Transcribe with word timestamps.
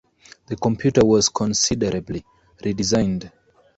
The 0.47 0.55
computer 0.55 1.05
was 1.05 1.29
considerably 1.29 2.25
redesigned. 2.63 3.29